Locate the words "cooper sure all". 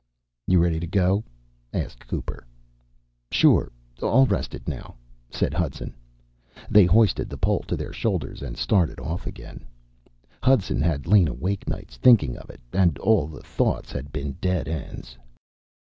2.07-4.25